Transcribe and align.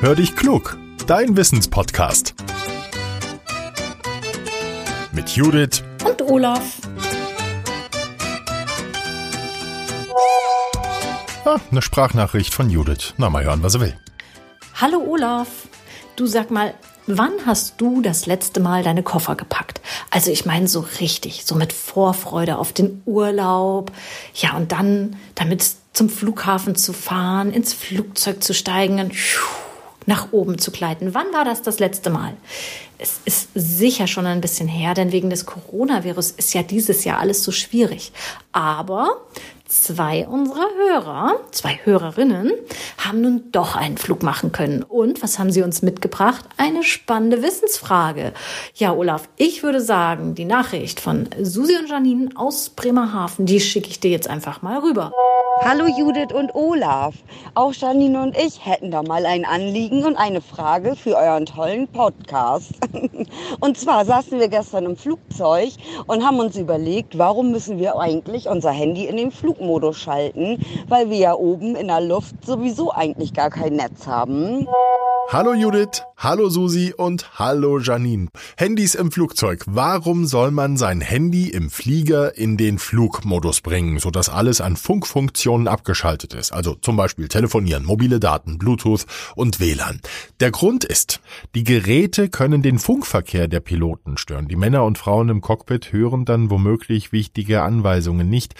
Hör 0.00 0.14
dich 0.14 0.36
klug, 0.36 0.78
dein 1.08 1.36
Wissenspodcast. 1.36 2.36
Mit 5.10 5.30
Judith 5.30 5.82
und 6.06 6.22
Olaf. 6.22 6.62
Ah, 11.44 11.56
eine 11.72 11.82
Sprachnachricht 11.82 12.54
von 12.54 12.70
Judith. 12.70 13.14
Na, 13.16 13.28
mal 13.28 13.42
hören, 13.42 13.64
was 13.64 13.74
er 13.74 13.80
will. 13.80 13.96
Hallo 14.74 15.00
Olaf. 15.00 15.48
Du 16.14 16.26
sag 16.26 16.52
mal, 16.52 16.74
wann 17.08 17.32
hast 17.44 17.80
du 17.80 18.00
das 18.00 18.26
letzte 18.26 18.60
Mal 18.60 18.84
deine 18.84 19.02
Koffer 19.02 19.34
gepackt? 19.34 19.80
Also 20.10 20.30
ich 20.30 20.46
meine 20.46 20.68
so 20.68 20.86
richtig, 21.00 21.44
so 21.44 21.56
mit 21.56 21.72
Vorfreude 21.72 22.58
auf 22.58 22.72
den 22.72 23.02
Urlaub. 23.04 23.90
Ja, 24.32 24.56
und 24.56 24.70
dann 24.70 25.16
damit 25.34 25.68
zum 25.92 26.08
Flughafen 26.08 26.76
zu 26.76 26.92
fahren, 26.92 27.52
ins 27.52 27.72
Flugzeug 27.72 28.44
zu 28.44 28.54
steigen 28.54 29.00
und 29.00 29.12
nach 30.08 30.32
oben 30.32 30.58
zu 30.58 30.70
gleiten. 30.70 31.12
Wann 31.12 31.32
war 31.34 31.44
das 31.44 31.60
das 31.60 31.78
letzte 31.78 32.08
Mal? 32.08 32.32
Es 32.96 33.20
ist 33.26 33.50
sicher 33.54 34.06
schon 34.06 34.26
ein 34.26 34.40
bisschen 34.40 34.66
her, 34.66 34.94
denn 34.94 35.12
wegen 35.12 35.28
des 35.28 35.44
Coronavirus 35.44 36.30
ist 36.32 36.54
ja 36.54 36.62
dieses 36.62 37.04
Jahr 37.04 37.18
alles 37.20 37.44
so 37.44 37.52
schwierig. 37.52 38.10
Aber 38.50 39.18
zwei 39.66 40.26
unserer 40.26 40.66
Hörer, 40.76 41.36
zwei 41.50 41.78
Hörerinnen, 41.84 42.52
haben 42.96 43.20
nun 43.20 43.52
doch 43.52 43.76
einen 43.76 43.98
Flug 43.98 44.22
machen 44.22 44.50
können. 44.50 44.82
Und 44.82 45.22
was 45.22 45.38
haben 45.38 45.52
sie 45.52 45.62
uns 45.62 45.82
mitgebracht? 45.82 46.46
Eine 46.56 46.84
spannende 46.84 47.42
Wissensfrage. 47.42 48.32
Ja, 48.74 48.94
Olaf, 48.94 49.28
ich 49.36 49.62
würde 49.62 49.82
sagen, 49.82 50.34
die 50.34 50.46
Nachricht 50.46 51.00
von 51.00 51.28
Susi 51.42 51.76
und 51.76 51.90
Janine 51.90 52.30
aus 52.34 52.70
Bremerhaven, 52.70 53.44
die 53.44 53.60
schicke 53.60 53.90
ich 53.90 54.00
dir 54.00 54.10
jetzt 54.10 54.28
einfach 54.28 54.62
mal 54.62 54.78
rüber. 54.78 55.12
Hallo 55.64 55.86
Judith 55.86 56.32
und 56.32 56.54
Olaf. 56.54 57.14
Auch 57.54 57.72
Janine 57.72 58.22
und 58.22 58.36
ich 58.36 58.64
hätten 58.64 58.90
da 58.90 59.02
mal 59.02 59.26
ein 59.26 59.44
Anliegen 59.44 60.04
und 60.04 60.16
eine 60.16 60.40
Frage 60.40 60.94
für 60.94 61.16
euren 61.16 61.46
tollen 61.46 61.88
Podcast. 61.88 62.74
Und 63.60 63.76
zwar 63.76 64.04
saßen 64.04 64.38
wir 64.38 64.48
gestern 64.48 64.84
im 64.84 64.96
Flugzeug 64.96 65.70
und 66.06 66.24
haben 66.24 66.38
uns 66.38 66.56
überlegt, 66.56 67.18
warum 67.18 67.50
müssen 67.50 67.78
wir 67.78 67.98
eigentlich 67.98 68.48
unser 68.48 68.70
Handy 68.70 69.06
in 69.06 69.16
den 69.16 69.30
Flugmodus 69.30 69.98
schalten, 69.98 70.64
weil 70.88 71.10
wir 71.10 71.18
ja 71.18 71.34
oben 71.34 71.74
in 71.76 71.88
der 71.88 72.00
Luft 72.00 72.44
sowieso 72.44 72.92
eigentlich 72.92 73.32
gar 73.32 73.50
kein 73.50 73.74
Netz 73.74 74.06
haben. 74.06 74.66
Hallo 75.30 75.52
Judith, 75.52 76.04
hallo 76.16 76.48
Susi 76.48 76.94
und 76.96 77.38
hallo 77.38 77.80
Janine. 77.80 78.28
Handys 78.56 78.94
im 78.94 79.12
Flugzeug. 79.12 79.62
Warum 79.66 80.24
soll 80.24 80.50
man 80.50 80.78
sein 80.78 81.02
Handy 81.02 81.50
im 81.50 81.68
Flieger 81.68 82.38
in 82.38 82.56
den 82.56 82.78
Flugmodus 82.78 83.60
bringen, 83.60 83.98
sodass 83.98 84.30
alles 84.30 84.62
an 84.62 84.76
Funkfunktionen 84.76 85.68
abgeschaltet 85.68 86.32
ist? 86.32 86.54
Also 86.54 86.76
zum 86.76 86.96
Beispiel 86.96 87.28
telefonieren, 87.28 87.84
mobile 87.84 88.20
Daten, 88.20 88.56
Bluetooth 88.56 89.04
und 89.36 89.60
WLAN. 89.60 90.00
Der 90.40 90.50
Grund 90.50 90.84
ist, 90.84 91.20
die 91.54 91.64
Geräte 91.64 92.30
können 92.30 92.62
den 92.62 92.78
Funkverkehr 92.78 93.48
der 93.48 93.60
Piloten 93.60 94.16
stören. 94.16 94.48
Die 94.48 94.56
Männer 94.56 94.84
und 94.84 94.96
Frauen 94.96 95.28
im 95.28 95.42
Cockpit 95.42 95.92
hören 95.92 96.24
dann 96.24 96.50
womöglich 96.50 97.12
wichtige 97.12 97.60
Anweisungen 97.60 98.30
nicht. 98.30 98.54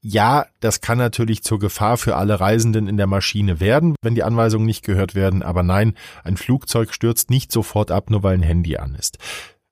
Ja, 0.00 0.46
das 0.60 0.80
kann 0.80 0.98
natürlich 0.98 1.42
zur 1.42 1.58
Gefahr 1.58 1.96
für 1.96 2.16
alle 2.16 2.38
Reisenden 2.38 2.86
in 2.86 2.96
der 2.96 3.08
Maschine 3.08 3.58
werden, 3.58 3.96
wenn 4.00 4.14
die 4.14 4.22
Anweisungen 4.22 4.64
nicht 4.64 4.84
gehört 4.84 5.16
werden, 5.16 5.42
aber 5.42 5.64
nein, 5.64 5.94
ein 6.22 6.36
Flugzeug 6.36 6.94
stürzt 6.94 7.30
nicht 7.30 7.50
sofort 7.50 7.90
ab, 7.90 8.08
nur 8.08 8.22
weil 8.22 8.34
ein 8.34 8.42
Handy 8.42 8.76
an 8.76 8.94
ist. 8.94 9.18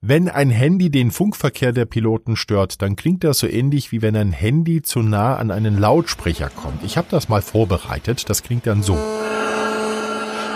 Wenn 0.00 0.28
ein 0.28 0.50
Handy 0.50 0.90
den 0.90 1.10
Funkverkehr 1.10 1.72
der 1.72 1.86
Piloten 1.86 2.36
stört, 2.36 2.82
dann 2.82 2.96
klingt 2.96 3.24
das 3.24 3.40
so 3.40 3.46
ähnlich 3.46 3.92
wie 3.92 4.02
wenn 4.02 4.16
ein 4.16 4.32
Handy 4.32 4.82
zu 4.82 5.00
nah 5.00 5.36
an 5.36 5.50
einen 5.50 5.78
Lautsprecher 5.78 6.50
kommt. 6.50 6.82
Ich 6.84 6.96
habe 6.96 7.06
das 7.10 7.28
mal 7.28 7.42
vorbereitet, 7.42 8.28
das 8.28 8.42
klingt 8.42 8.66
dann 8.66 8.82
so. 8.82 8.98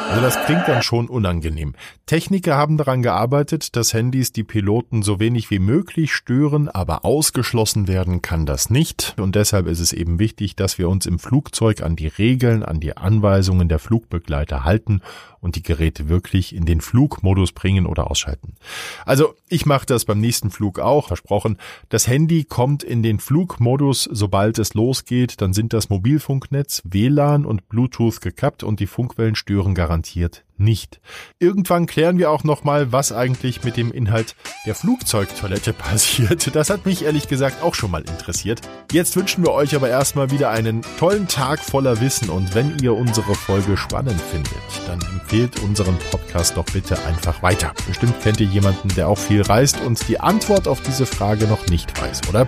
Also 0.09 0.21
das 0.21 0.45
klingt 0.47 0.69
dann 0.69 0.83
schon 0.83 1.09
unangenehm. 1.09 1.75
Techniker 2.07 2.56
haben 2.56 2.77
daran 2.77 3.03
gearbeitet, 3.03 3.75
dass 3.75 3.93
Handys 3.93 4.33
die 4.33 4.44
Piloten 4.44 5.03
so 5.03 5.19
wenig 5.19 5.50
wie 5.50 5.59
möglich 5.59 6.12
stören, 6.15 6.69
aber 6.69 7.05
ausgeschlossen 7.05 7.89
werden 7.89 8.22
kann 8.22 8.47
das 8.47 8.71
nicht. 8.71 9.15
Und 9.19 9.34
deshalb 9.34 9.66
ist 9.66 9.81
es 9.81 9.93
eben 9.93 10.19
wichtig, 10.19 10.55
dass 10.55 10.78
wir 10.78 10.89
uns 10.89 11.06
im 11.06 11.19
Flugzeug 11.19 11.83
an 11.83 11.97
die 11.97 12.06
Regeln, 12.06 12.62
an 12.62 12.78
die 12.81 12.97
Anweisungen 12.97 13.69
der 13.69 13.81
Flugbegleiter 13.81 14.65
halten 14.65 15.03
und 15.41 15.56
die 15.56 15.62
Geräte 15.62 16.09
wirklich 16.09 16.55
in 16.55 16.66
den 16.66 16.81
Flugmodus 16.81 17.53
bringen 17.53 17.87
oder 17.87 18.11
ausschalten. 18.11 18.55
Also 19.05 19.34
ich 19.49 19.66
mache 19.66 19.87
das 19.87 20.05
beim 20.05 20.21
nächsten 20.21 20.50
Flug 20.50 20.81
auch, 20.81 21.09
versprochen. 21.09 21.59
Das 21.89 22.09
Handy 22.09 22.45
kommt 22.45 22.83
in 22.83 23.03
den 23.03 23.21
Flugmodus, 23.21 24.09
sobald 24.11 24.59
es 24.59 24.75
losgeht, 24.75 25.41
dann 25.41 25.53
sind 25.53 25.72
das 25.72 25.89
Mobilfunknetz, 25.89 26.83
WLAN 26.84 27.47
und 27.47 27.69
Bluetooth 27.69 28.21
gekappt 28.21 28.65
und 28.65 28.81
die 28.81 28.87
Funkwellen 28.87 29.37
stören 29.37 29.75
garantiert 29.97 30.45
nicht. 30.59 31.01
Irgendwann 31.39 31.87
klären 31.87 32.19
wir 32.19 32.31
auch 32.31 32.45
nochmal, 32.45 32.93
was 32.93 33.12
eigentlich 33.12 33.65
mit 33.65 33.77
dem 33.77 33.93
Inhalt 33.93 34.37
der 34.67 34.75
Flugzeugtoilette 34.75 35.73
passiert. 35.75 36.55
Das 36.55 36.71
hat 36.71 36.84
mich 36.84 37.05
ehrlich 37.05 37.29
gesagt 37.29 37.62
auch 37.62 37.75
schon 37.75 37.91
mal 37.91 38.03
interessiert. 38.03 38.61
Jetzt 38.93 39.17
wünschen 39.17 39.45
wir 39.45 39.53
euch 39.53 39.75
aber 39.75 39.89
erstmal 39.89 40.31
wieder 40.31 40.51
einen 40.51 40.83
tollen 40.99 41.29
Tag 41.29 41.61
voller 41.61 42.01
Wissen 42.01 42.29
und 42.29 42.55
wenn 42.55 42.79
ihr 42.83 42.95
unsere 42.95 43.34
Folge 43.34 43.77
spannend 43.77 44.21
findet, 44.21 44.53
dann 44.87 45.01
empfehlt 45.12 45.62
unseren 45.62 45.97
Podcast 46.11 46.57
doch 46.57 46.67
bitte 46.67 46.99
einfach 47.07 47.43
weiter. 47.43 47.73
Bestimmt 47.87 48.21
kennt 48.23 48.41
ihr 48.41 48.47
jemanden, 48.47 48.89
der 48.97 49.09
auch 49.09 49.19
viel 49.19 49.43
reist 49.43 49.81
und 49.81 50.07
die 50.09 50.21
Antwort 50.21 50.69
auf 50.69 50.81
diese 50.83 51.07
Frage 51.07 51.47
noch 51.47 51.67
nicht 51.69 51.99
weiß, 52.01 52.28
oder? 52.28 52.47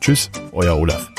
Tschüss, 0.00 0.30
euer 0.52 0.76
Olaf. 0.76 1.10